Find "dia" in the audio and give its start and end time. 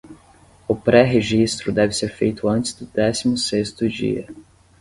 3.87-4.25